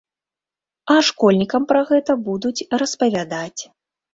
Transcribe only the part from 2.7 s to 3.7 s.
распавядаць.